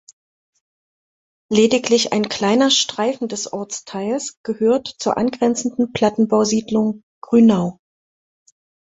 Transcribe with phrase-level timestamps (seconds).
[1.51, 7.77] Lediglich ein kleiner Streifen des Ortsteils gehört zur angrenzenden Plattenbausiedlung Grünau.